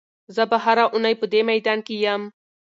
[0.35, 2.21] زه به هره اونۍ په دې میدان کې یم.